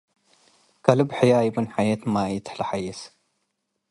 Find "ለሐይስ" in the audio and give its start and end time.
2.57-2.99